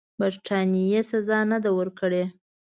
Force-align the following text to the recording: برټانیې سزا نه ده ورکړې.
برټانیې 0.19 1.01
سزا 1.11 1.39
نه 1.51 1.57
ده 1.63 1.69
ورکړې. 1.79 2.23